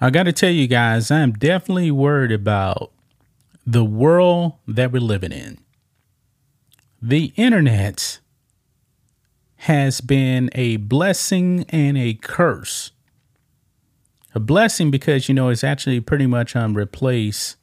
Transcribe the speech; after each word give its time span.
I 0.00 0.10
got 0.10 0.24
to 0.24 0.32
tell 0.32 0.50
you 0.50 0.68
guys, 0.68 1.10
I'm 1.10 1.32
definitely 1.32 1.90
worried 1.90 2.30
about 2.30 2.92
the 3.66 3.84
world 3.84 4.52
that 4.68 4.92
we're 4.92 5.00
living 5.00 5.32
in. 5.32 5.58
The 7.02 7.32
internet 7.36 8.20
has 9.56 10.00
been 10.00 10.50
a 10.54 10.76
blessing 10.76 11.64
and 11.70 11.98
a 11.98 12.14
curse. 12.14 12.92
A 14.36 14.40
blessing 14.40 14.92
because, 14.92 15.28
you 15.28 15.34
know, 15.34 15.48
it's 15.48 15.64
actually 15.64 16.00
pretty 16.00 16.26
much 16.26 16.54
um, 16.54 16.76
replace 16.76 17.56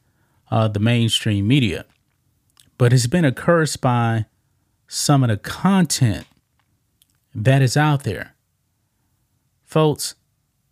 uh, 0.50 0.68
the 0.68 0.80
mainstream 0.80 1.48
media. 1.48 1.86
But 2.76 2.92
it's 2.92 3.06
been 3.06 3.24
a 3.24 3.32
curse 3.32 3.76
by 3.76 4.26
some 4.86 5.22
of 5.24 5.30
the 5.30 5.38
content 5.38 6.26
that 7.34 7.62
is 7.62 7.78
out 7.78 8.04
there. 8.04 8.34
Folks, 9.64 10.14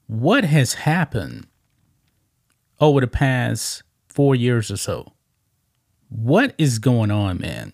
what 0.06 0.44
has 0.44 0.74
happened 0.74 1.46
over 2.84 3.00
the 3.00 3.06
past 3.06 3.82
four 4.08 4.34
years 4.34 4.70
or 4.70 4.76
so. 4.76 5.12
What 6.08 6.54
is 6.58 6.78
going 6.78 7.10
on, 7.10 7.40
man? 7.40 7.72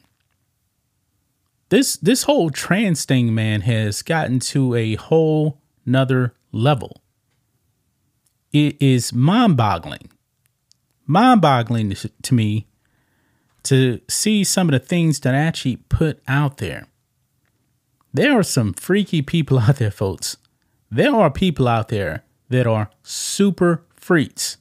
This 1.69 1.97
this 1.97 2.25
whole 2.25 2.51
trans 2.51 3.05
thing, 3.05 3.35
man, 3.35 3.61
has 3.63 4.03
gotten 4.03 4.41
to 4.41 4.75
a 4.75 4.95
whole 4.95 5.61
nother 5.87 6.35
level. 6.53 7.03
It 8.53 8.81
is 8.81 9.13
mind-boggling. 9.13 10.11
Mind-boggling 11.07 11.95
to 12.23 12.35
me 12.35 12.67
to 13.63 14.01
see 14.09 14.43
some 14.43 14.69
of 14.69 14.73
the 14.73 14.85
things 14.85 15.21
that 15.21 15.35
I 15.35 15.39
actually 15.39 15.77
put 15.77 16.21
out 16.27 16.57
there. 16.57 16.87
There 18.13 18.37
are 18.37 18.43
some 18.43 18.73
freaky 18.73 19.23
people 19.23 19.59
out 19.69 19.77
there, 19.77 19.91
folks. 19.91 20.37
There 20.91 21.15
are 21.15 21.31
people 21.31 21.69
out 21.69 21.89
there 21.89 22.25
that 22.49 22.67
are 22.67 22.91
super 23.03 23.85
freaks. 23.95 24.57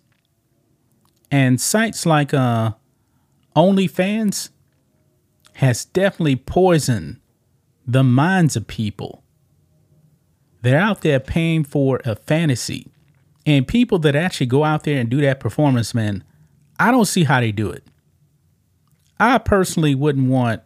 And 1.32 1.62
sites 1.62 2.06
like 2.06 2.34
uh, 2.34 2.72
OnlyFans 3.56 4.50
has 5.54 5.86
definitely 5.86 6.38
poisoned 6.38 7.20
the 7.86 8.04
minds 8.04 8.56
of 8.56 8.68
people. 8.68 9.24
They're 10.62 10.80
out 10.80 11.02
there 11.02 11.20
paying 11.20 11.64
for 11.64 12.02
a 12.06 12.16
fantasy. 12.16 12.92
And 13.46 13.68
people 13.68 14.00
that 14.00 14.16
actually 14.16 14.46
go 14.48 14.64
out 14.64 14.84
there 14.84 15.00
and 15.00 15.10
do 15.10 15.22
that 15.22 15.40
performance, 15.40 15.94
man, 15.94 16.24
I 16.80 16.92
don't 16.92 17.06
see 17.06 17.24
how 17.24 17.40
they 17.40 17.52
do 17.52 17.70
it. 17.72 17.84
I 19.20 19.38
personally 19.38 19.96
wouldn't 19.96 20.30
want 20.30 20.62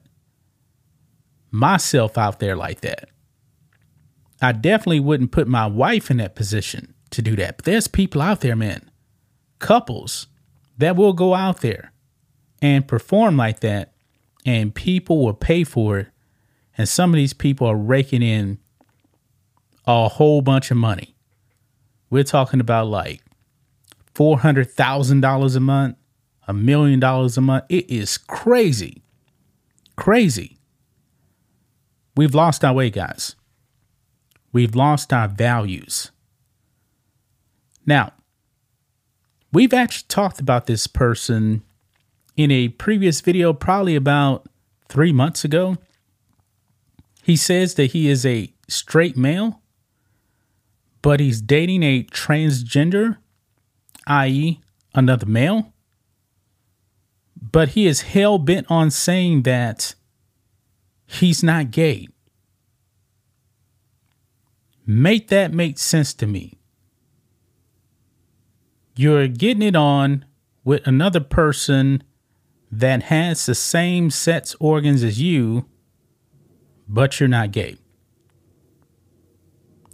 myself 1.50 2.18
out 2.18 2.40
there 2.40 2.56
like 2.56 2.82
that. 2.82 3.10
I 4.42 4.52
definitely 4.52 5.00
wouldn't 5.00 5.32
put 5.32 5.48
my 5.48 5.66
wife 5.66 6.12
in 6.12 6.18
that 6.18 6.36
position 6.36 6.94
to 7.12 7.22
do 7.22 7.36
that. 7.38 7.58
But 7.58 7.66
there's 7.66 7.88
people 7.88 8.22
out 8.22 8.42
there, 8.42 8.56
man, 8.56 8.92
couples 9.60 10.28
that 10.78 10.96
will 10.96 11.14
go 11.14 11.34
out 11.34 11.62
there 11.62 11.92
and 12.62 12.88
perform 12.88 13.38
like 13.38 13.60
that, 13.60 13.94
and 14.46 14.74
people 14.74 15.24
will 15.24 15.34
pay 15.34 15.64
for 15.64 16.00
it. 16.00 16.08
And 16.78 16.90
some 16.90 17.12
of 17.12 17.18
these 17.18 17.34
people 17.34 17.68
are 17.68 17.76
raking 17.76 18.24
in 18.24 18.58
a 19.86 20.08
whole 20.10 20.42
bunch 20.42 20.72
of 20.72 20.78
money. 20.78 21.16
We're 22.10 22.24
talking 22.24 22.60
about 22.60 22.88
like 22.88 23.22
$400,000 24.16 25.56
a 25.56 25.60
month, 25.60 25.98
a 26.48 26.54
million 26.54 27.00
dollars 27.00 27.38
a 27.38 27.42
month. 27.42 27.66
It 27.70 27.90
is 27.90 28.18
crazy. 28.18 29.04
Crazy. 29.96 30.58
We've 32.16 32.36
lost 32.36 32.64
our 32.64 32.74
way, 32.74 32.90
guys. 32.90 33.36
We've 34.52 34.76
lost 34.76 35.12
our 35.12 35.28
values. 35.28 36.12
Now, 37.86 38.14
We've 39.54 39.74
actually 39.74 40.08
talked 40.08 40.40
about 40.40 40.66
this 40.66 40.88
person 40.88 41.62
in 42.36 42.50
a 42.50 42.70
previous 42.70 43.22
video, 43.22 43.54
probably 43.54 43.96
about 43.96 44.50
three 44.90 45.14
months 45.14 45.46
ago. 45.46 45.78
He 47.22 47.36
says 47.36 47.76
that 47.76 47.92
he 47.92 48.10
is 48.10 48.26
a 48.26 48.52
straight 48.68 49.16
male, 49.16 49.62
but 51.04 51.20
he's 51.20 51.40
dating 51.40 51.84
a 51.84 52.04
transgender, 52.04 53.18
i.e., 54.08 54.60
another 54.96 55.28
male. 55.28 55.72
But 57.40 57.70
he 57.70 57.86
is 57.86 58.02
hell 58.02 58.40
bent 58.40 58.66
on 58.72 58.90
saying 58.90 59.44
that 59.44 59.94
he's 61.06 61.44
not 61.44 61.70
gay. 61.70 62.08
Make 64.88 65.28
that 65.28 65.54
make 65.54 65.78
sense 65.78 66.16
to 66.16 66.26
me 66.26 66.58
you're 68.96 69.28
getting 69.28 69.64
it 69.64 69.76
on 69.76 70.26
with 70.64 70.86
another 70.86 71.20
person 71.20 72.04
that 72.72 73.04
has 73.04 73.46
the 73.46 73.56
same 73.56 74.10
sex 74.10 74.56
organs 74.60 75.04
as 75.04 75.22
you, 75.22 75.66
but 76.88 77.20
you're 77.20 77.30
not 77.30 77.52
gay. 77.52 77.78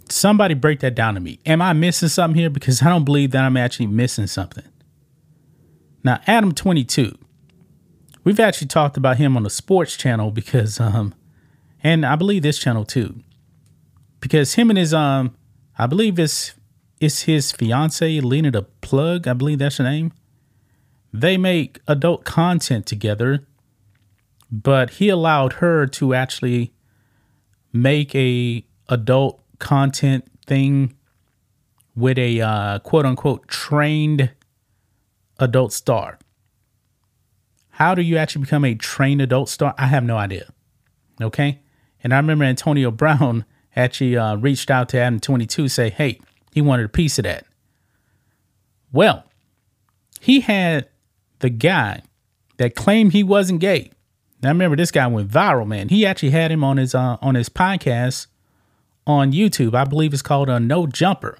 Somebody 0.08 0.54
break 0.54 0.80
that 0.80 0.94
down 0.94 1.14
to 1.14 1.20
me. 1.20 1.38
Am 1.46 1.62
I 1.62 1.72
missing 1.72 2.08
something 2.08 2.38
here? 2.38 2.50
Because 2.50 2.82
I 2.82 2.88
don't 2.88 3.04
believe 3.04 3.30
that 3.30 3.44
I'm 3.44 3.56
actually 3.56 3.86
missing 3.86 4.26
something. 4.26 4.64
Now, 6.02 6.20
Adam 6.26 6.52
22, 6.52 7.16
we've 8.24 8.40
actually 8.40 8.68
talked 8.68 8.96
about 8.96 9.18
him 9.18 9.36
on 9.36 9.42
the 9.42 9.50
sports 9.50 9.96
channel 9.96 10.30
because, 10.30 10.80
um, 10.80 11.14
and 11.82 12.04
I 12.04 12.16
believe 12.16 12.42
this 12.42 12.58
channel 12.58 12.84
too, 12.84 13.20
because 14.20 14.54
him 14.54 14.70
and 14.70 14.78
his, 14.78 14.94
um, 14.94 15.36
I 15.78 15.86
believe 15.86 16.18
it's 16.18 16.54
it's 17.00 17.22
his 17.22 17.50
fiance, 17.50 18.20
Lena 18.20 18.50
the 18.50 18.62
Plug, 18.62 19.26
I 19.26 19.32
believe 19.32 19.58
that's 19.58 19.78
her 19.78 19.84
name. 19.84 20.12
They 21.12 21.36
make 21.36 21.80
adult 21.88 22.24
content 22.24 22.86
together, 22.86 23.46
but 24.52 24.90
he 24.90 25.08
allowed 25.08 25.54
her 25.54 25.86
to 25.86 26.14
actually 26.14 26.72
make 27.72 28.14
a 28.14 28.64
adult 28.88 29.42
content 29.58 30.24
thing 30.46 30.94
with 31.96 32.18
a 32.18 32.40
uh, 32.40 32.78
quote 32.80 33.06
unquote 33.06 33.48
trained 33.48 34.30
adult 35.38 35.72
star. 35.72 36.18
How 37.70 37.94
do 37.94 38.02
you 38.02 38.18
actually 38.18 38.42
become 38.42 38.64
a 38.64 38.74
trained 38.74 39.22
adult 39.22 39.48
star? 39.48 39.74
I 39.78 39.86
have 39.86 40.04
no 40.04 40.18
idea. 40.18 40.52
Okay. 41.20 41.60
And 42.04 42.12
I 42.12 42.18
remember 42.18 42.44
Antonio 42.44 42.90
Brown 42.90 43.44
actually 43.74 44.16
uh, 44.16 44.36
reached 44.36 44.70
out 44.70 44.88
to 44.90 44.98
Adam 44.98 45.18
22 45.18 45.68
say, 45.68 45.90
hey, 45.90 46.20
he 46.52 46.60
wanted 46.60 46.86
a 46.86 46.88
piece 46.88 47.18
of 47.18 47.24
that. 47.24 47.46
Well, 48.92 49.24
he 50.20 50.40
had 50.40 50.88
the 51.38 51.50
guy 51.50 52.02
that 52.58 52.74
claimed 52.74 53.12
he 53.12 53.22
wasn't 53.22 53.60
gay. 53.60 53.90
Now 54.42 54.50
remember 54.50 54.76
this 54.76 54.90
guy 54.90 55.06
went 55.06 55.30
viral, 55.30 55.66
man. 55.66 55.88
He 55.88 56.04
actually 56.06 56.30
had 56.30 56.50
him 56.50 56.64
on 56.64 56.76
his 56.76 56.94
uh, 56.94 57.16
on 57.22 57.34
his 57.34 57.48
podcast 57.48 58.26
on 59.06 59.32
YouTube. 59.32 59.74
I 59.74 59.84
believe 59.84 60.12
it's 60.12 60.22
called 60.22 60.48
a 60.48 60.54
uh, 60.54 60.58
No 60.58 60.86
Jumper. 60.86 61.38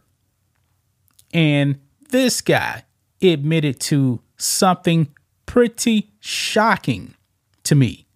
And 1.33 1.79
this 2.11 2.41
guy 2.41 2.85
admitted 3.23 3.81
to 3.81 4.21
something 4.37 5.09
pretty 5.47 6.11
shocking 6.21 7.15
to 7.65 7.75
me. 7.75 8.07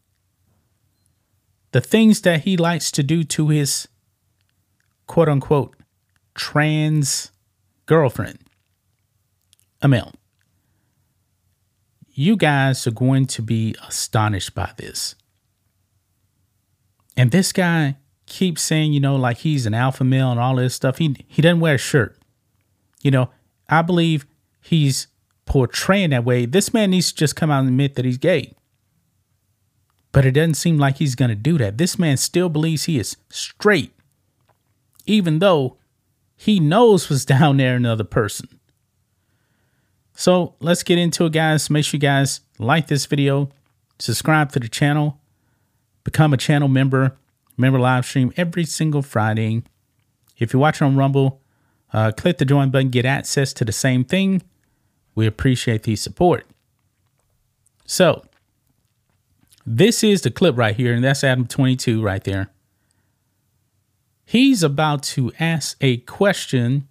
the 1.73 1.81
things 1.81 2.21
that 2.23 2.43
he 2.43 2.57
likes 2.57 2.91
to 2.93 3.03
do 3.03 3.25
to 3.25 3.49
his 3.49 3.89
quote 5.07 5.29
unquote 5.29 5.75
trans 6.35 7.31
girlfriend, 7.87 8.39
a 9.83 9.89
male. 9.89 10.13
You 12.13 12.37
guys 12.37 12.87
are 12.87 12.93
going 12.93 13.27
to 13.27 13.43
be 13.43 13.75
astonished 13.87 14.55
by 14.55 14.73
this. 14.77 15.15
And 17.17 17.31
this 17.31 17.53
guy 17.53 17.97
keeps 18.27 18.63
saying, 18.63 18.93
you 18.93 19.01
know, 19.01 19.17
like 19.17 19.39
he's 19.39 19.67
an 19.67 19.75
alpha 19.75 20.05
male 20.05 20.31
and 20.31 20.41
all 20.41 20.57
this 20.57 20.75
stuff. 20.75 20.99
He 20.99 21.17
he 21.29 21.43
doesn't 21.43 21.61
wear 21.61 21.75
a 21.75 21.79
shirt. 21.79 22.17
You 23.03 23.11
know, 23.11 23.31
I 23.69 23.83
believe 23.83 24.27
he's 24.61 25.09
portraying 25.47 26.11
that 26.11 26.25
way. 26.25 26.47
This 26.47 26.73
man 26.73 26.91
needs 26.91 27.13
to 27.13 27.19
just 27.19 27.37
come 27.37 27.51
out 27.51 27.61
and 27.61 27.69
admit 27.69 27.97
that 27.97 28.05
he's 28.05 28.19
gay. 28.19 28.55
But 30.13 30.25
it 30.25 30.33
doesn't 30.33 30.55
seem 30.55 30.79
like 30.79 30.99
he's 30.99 31.17
going 31.17 31.31
to 31.31 31.35
do 31.35 31.59
that. 31.59 31.77
This 31.77 31.99
man 31.99 32.17
still 32.17 32.49
believes 32.49 32.85
he 32.85 32.99
is 32.99 33.17
straight, 33.29 33.93
even 35.07 35.41
though 35.41 35.77
he 36.45 36.61
knows 36.61 37.09
was 37.09 37.25
down 37.35 37.57
there 37.57 37.75
another 37.75 38.05
person. 38.05 38.49
So 40.13 40.55
let's 40.61 40.83
get 40.83 40.99
into 40.99 41.25
it, 41.25 41.33
guys. 41.33 41.71
Make 41.71 41.87
sure 41.87 41.97
you 41.97 42.01
guys 42.03 42.43
like 42.59 42.87
this 42.87 43.07
video, 43.07 43.51
subscribe 43.99 44.53
to 44.53 44.61
the 44.61 44.69
channel, 44.69 45.19
become 46.05 46.35
a 46.35 46.37
channel 46.37 46.69
member, 46.69 47.17
member 47.57 47.81
live 47.81 48.05
stream 48.05 48.33
every 48.37 48.65
single 48.65 49.01
Friday. 49.01 49.63
If 50.37 50.53
you're 50.53 50.61
watching 50.61 50.87
on 50.87 50.97
Rumble, 50.97 51.41
uh, 51.93 52.13
click 52.13 52.39
the 52.39 52.45
join 52.45 52.71
button, 52.71 52.91
get 52.91 53.07
access 53.07 53.53
to 53.55 53.65
the 53.65 53.73
same 53.73 54.05
thing. 54.05 54.43
We 55.15 55.27
appreciate 55.27 55.85
the 55.85 55.97
support. 55.97 56.47
So, 57.87 58.23
this 59.67 60.05
is 60.05 60.21
the 60.21 60.31
clip 60.31 60.59
right 60.59 60.77
here, 60.77 60.93
and 60.93 61.03
that's 61.03 61.25
Adam 61.25 61.47
22 61.47 62.03
right 62.03 62.23
there. 62.23 62.51
He's 64.25 64.63
about 64.63 65.03
to 65.05 65.33
ask 65.39 65.77
a 65.81 65.99
question 65.99 66.89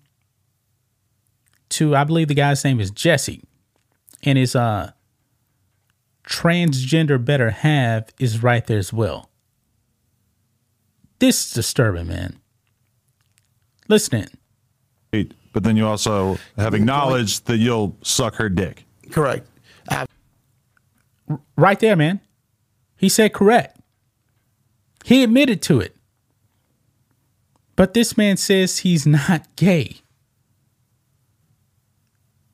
to, 1.69 1.95
I 1.95 2.03
believe 2.03 2.27
the 2.27 2.33
guy's 2.35 2.63
name 2.63 2.79
is 2.79 2.91
Jesse, 2.91 3.43
and 4.23 4.37
his 4.37 4.55
uh, 4.55 4.91
transgender 6.23 7.23
better 7.23 7.49
half 7.49 8.05
is 8.19 8.43
right 8.43 8.65
there 8.67 8.77
as 8.77 8.93
well. 8.93 9.29
This 11.19 11.45
is 11.47 11.53
disturbing, 11.53 12.07
man. 12.07 12.39
Listen 13.87 14.27
in. 15.11 15.31
But 15.53 15.63
then 15.63 15.77
you 15.77 15.85
also 15.85 16.37
have 16.57 16.73
acknowledged 16.73 17.45
that 17.45 17.57
you'll 17.57 17.95
suck 18.01 18.35
her 18.35 18.49
dick. 18.49 18.85
Correct. 19.11 19.47
I- 19.89 20.05
Right 21.55 21.79
there, 21.79 21.95
man. 21.95 22.19
He 22.97 23.07
said 23.09 23.33
correct. 23.33 23.79
He 25.05 25.23
admitted 25.23 25.61
to 25.63 25.79
it. 25.79 25.92
But 27.75 27.93
this 27.93 28.17
man 28.17 28.37
says 28.37 28.79
he's 28.79 29.05
not 29.05 29.55
gay. 29.55 29.97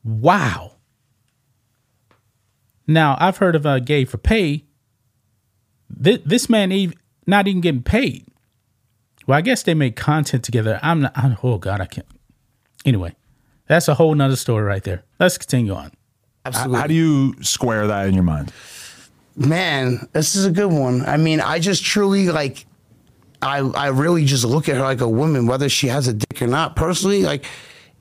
Wow. 0.02 0.72
Now, 2.86 3.16
I've 3.20 3.36
heard 3.36 3.54
of 3.54 3.66
a 3.66 3.80
gay 3.80 4.04
for 4.04 4.18
pay. 4.18 4.64
This, 5.88 6.18
this 6.24 6.48
man 6.48 6.72
even, 6.72 6.96
not 7.26 7.46
even 7.46 7.60
getting 7.60 7.82
paid. 7.82 8.26
Well, 9.26 9.36
I 9.38 9.42
guess 9.42 9.62
they 9.62 9.74
make 9.74 9.94
content 9.94 10.42
together. 10.42 10.80
I'm 10.82 11.02
not, 11.02 11.12
I'm, 11.14 11.36
oh 11.42 11.58
God, 11.58 11.80
I 11.80 11.86
can't. 11.86 12.06
Anyway, 12.84 13.14
that's 13.68 13.88
a 13.88 13.94
whole 13.94 14.14
nother 14.14 14.36
story 14.36 14.64
right 14.64 14.82
there. 14.82 15.04
Let's 15.18 15.36
continue 15.36 15.74
on. 15.74 15.92
Absolutely. 16.44 16.78
How 16.78 16.86
do 16.86 16.94
you 16.94 17.34
square 17.42 17.86
that 17.86 18.08
in 18.08 18.14
your 18.14 18.24
mind? 18.24 18.52
Man, 19.36 20.08
this 20.12 20.34
is 20.34 20.46
a 20.46 20.50
good 20.50 20.72
one. 20.72 21.02
I 21.02 21.16
mean, 21.16 21.40
I 21.40 21.58
just 21.58 21.84
truly 21.84 22.30
like 22.30 22.66
I 23.42 23.58
I 23.58 23.88
really 23.88 24.24
just 24.24 24.44
look 24.44 24.68
at 24.68 24.76
her 24.76 24.82
like 24.82 25.00
a 25.00 25.08
woman, 25.08 25.46
whether 25.46 25.68
she 25.68 25.88
has 25.88 26.08
a 26.08 26.12
dick 26.12 26.42
or 26.42 26.46
not. 26.46 26.76
Personally, 26.76 27.22
like 27.22 27.44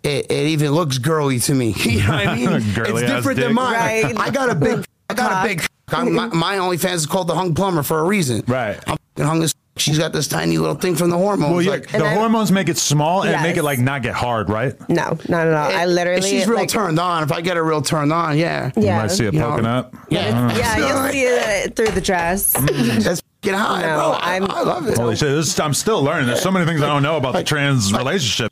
it, 0.03 0.31
it 0.31 0.47
even 0.47 0.71
looks 0.71 0.97
girly 0.97 1.39
to 1.39 1.53
me. 1.53 1.73
you 1.77 1.99
know 1.99 2.09
what 2.09 2.27
I 2.27 2.35
mean? 2.35 2.49
it's 2.53 3.01
different 3.01 3.39
than 3.39 3.53
mine. 3.53 3.73
Right. 3.73 4.19
I 4.19 4.29
got 4.29 4.49
a 4.49 4.55
big 4.55 4.85
I 5.09 5.13
got 5.13 5.45
a 5.45 5.47
big 5.47 5.65
I'm, 5.91 6.13
my, 6.13 6.27
my 6.27 6.57
OnlyFans 6.57 6.93
is 6.93 7.05
called 7.07 7.27
the 7.27 7.35
Hung 7.35 7.55
Plumber 7.55 7.81
for 7.81 7.99
a 7.99 8.03
reason. 8.03 8.43
Right. 8.47 8.79
I'm 8.87 8.97
hung 9.17 9.39
this 9.39 9.53
she's 9.79 9.97
got 9.97 10.13
this 10.13 10.27
tiny 10.27 10.57
little 10.57 10.75
thing 10.75 10.95
from 10.95 11.09
the 11.09 11.17
hormones. 11.17 11.51
Well, 11.51 11.61
yeah, 11.61 11.71
like, 11.71 11.89
the 11.89 12.09
hormones 12.09 12.51
make 12.51 12.69
it 12.69 12.77
small 12.77 13.23
and 13.23 13.31
yes. 13.31 13.43
make 13.43 13.57
it 13.57 13.63
like 13.63 13.79
not 13.79 14.03
get 14.03 14.13
hard, 14.13 14.49
right? 14.49 14.77
No, 14.89 15.17
not 15.27 15.47
at 15.47 15.53
all. 15.53 15.71
I 15.71 15.85
literally. 15.85 16.21
she's 16.21 16.47
real 16.47 16.59
like, 16.59 16.69
turned 16.69 16.99
on. 16.99 17.23
If 17.23 17.31
I 17.31 17.41
get 17.41 17.57
her 17.57 17.63
real 17.63 17.81
turned 17.81 18.13
on, 18.13 18.37
yeah. 18.37 18.71
yeah. 18.75 18.81
You 18.81 19.01
might 19.01 19.11
see 19.11 19.25
it 19.25 19.33
poking 19.33 19.63
know, 19.63 19.69
up. 19.69 19.95
Yeah, 20.09 20.55
yeah, 20.55 20.77
you'll 20.77 21.11
see 21.11 21.23
it 21.23 21.75
through 21.75 21.91
the 21.91 22.01
dress. 22.01 22.53
That's 22.53 23.21
get 23.41 23.55
high, 23.55 23.81
no, 23.81 23.95
bro. 23.95 24.11
I, 24.11 24.35
I 24.35 24.63
love 24.63 24.87
it. 24.87 24.97
Holy 24.97 25.15
shit! 25.15 25.29
This, 25.29 25.59
I'm 25.59 25.73
still 25.73 26.03
learning. 26.03 26.27
There's 26.27 26.41
so 26.41 26.51
many 26.51 26.65
things 26.65 26.81
I 26.81 26.87
don't 26.87 27.03
know 27.03 27.17
about 27.17 27.33
the 27.33 27.43
trans 27.43 27.93
relationship. 27.93 28.51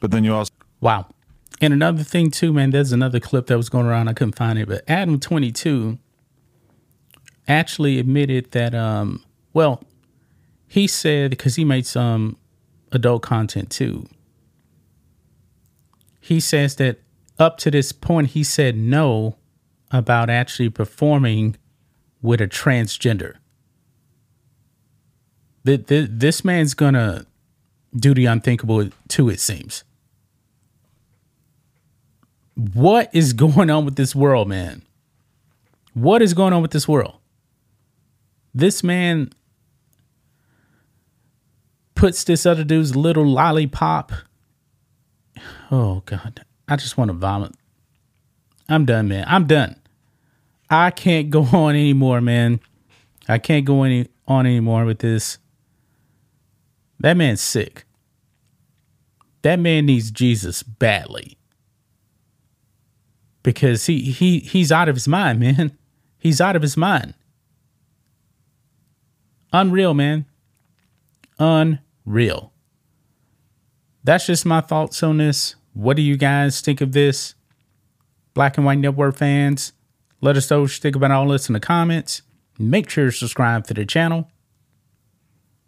But 0.00 0.10
then 0.10 0.24
you 0.24 0.34
also. 0.34 0.52
Wow. 0.80 1.06
And 1.60 1.72
another 1.72 2.02
thing 2.02 2.30
too, 2.30 2.52
man. 2.52 2.70
There's 2.70 2.92
another 2.92 3.20
clip 3.20 3.46
that 3.46 3.56
was 3.56 3.68
going 3.68 3.86
around. 3.86 4.08
I 4.08 4.12
couldn't 4.12 4.36
find 4.36 4.58
it, 4.58 4.68
but 4.68 4.84
Adam 4.86 5.18
22 5.18 5.98
actually 7.48 7.98
admitted 7.98 8.50
that, 8.50 8.74
um, 8.74 9.24
well, 9.52 9.82
he 10.68 10.86
said 10.86 11.30
because 11.30 11.54
he 11.54 11.64
made 11.64 11.86
some 11.86 12.36
adult 12.92 13.22
content 13.22 13.70
too. 13.70 14.06
He 16.20 16.40
says 16.40 16.76
that 16.76 17.00
up 17.38 17.56
to 17.58 17.70
this 17.70 17.92
point, 17.92 18.30
he 18.30 18.42
said 18.42 18.76
no 18.76 19.36
about 19.90 20.28
actually 20.28 20.68
performing 20.68 21.56
with 22.20 22.40
a 22.40 22.48
transgender. 22.48 23.36
This 25.66 26.44
man's 26.44 26.74
gonna 26.74 27.26
do 27.94 28.14
the 28.14 28.26
unthinkable 28.26 28.88
too, 29.08 29.28
it 29.28 29.40
seems. 29.40 29.82
What 32.54 33.10
is 33.12 33.32
going 33.32 33.68
on 33.68 33.84
with 33.84 33.96
this 33.96 34.14
world, 34.14 34.48
man? 34.48 34.82
What 35.92 36.22
is 36.22 36.34
going 36.34 36.52
on 36.52 36.62
with 36.62 36.70
this 36.70 36.86
world? 36.86 37.16
This 38.54 38.84
man 38.84 39.32
puts 41.94 42.24
this 42.24 42.46
other 42.46 42.64
dude's 42.64 42.94
little 42.94 43.26
lollipop. 43.26 44.12
Oh 45.70 46.02
God, 46.06 46.44
I 46.68 46.76
just 46.76 46.96
want 46.96 47.08
to 47.08 47.14
vomit. 47.14 47.52
I'm 48.68 48.84
done, 48.84 49.08
man. 49.08 49.24
I'm 49.26 49.46
done. 49.46 49.76
I 50.70 50.90
can't 50.90 51.28
go 51.30 51.42
on 51.52 51.74
anymore, 51.74 52.20
man. 52.20 52.60
I 53.28 53.38
can't 53.38 53.64
go 53.64 53.82
any 53.82 54.08
on 54.28 54.46
anymore 54.46 54.84
with 54.84 55.00
this. 55.00 55.38
That 57.00 57.16
man's 57.16 57.40
sick. 57.40 57.84
That 59.42 59.58
man 59.58 59.86
needs 59.86 60.10
Jesus 60.10 60.62
badly. 60.62 61.38
Because 63.42 63.86
he 63.86 64.00
he 64.10 64.40
he's 64.40 64.72
out 64.72 64.88
of 64.88 64.96
his 64.96 65.06
mind, 65.08 65.40
man. 65.40 65.76
He's 66.18 66.40
out 66.40 66.56
of 66.56 66.62
his 66.62 66.76
mind. 66.76 67.14
Unreal, 69.52 69.94
man. 69.94 70.26
Unreal. 71.38 72.52
That's 74.02 74.26
just 74.26 74.44
my 74.44 74.60
thoughts 74.60 75.04
on 75.04 75.18
this. 75.18 75.54
What 75.72 75.96
do 75.96 76.02
you 76.02 76.16
guys 76.16 76.60
think 76.60 76.80
of 76.80 76.92
this? 76.92 77.34
Black 78.34 78.56
and 78.56 78.66
White 78.66 78.78
Network 78.78 79.16
fans, 79.16 79.72
let 80.20 80.36
us 80.36 80.50
know 80.50 80.62
what 80.62 80.76
you 80.76 80.80
think 80.80 80.94
about 80.94 81.10
all 81.10 81.28
this 81.28 81.48
in 81.48 81.52
the 81.54 81.60
comments. 81.60 82.22
Make 82.58 82.90
sure 82.90 83.06
to 83.06 83.12
subscribe 83.12 83.66
to 83.66 83.74
the 83.74 83.86
channel, 83.86 84.30